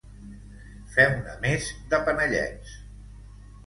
[0.95, 2.77] Feu-ne més, de panellets!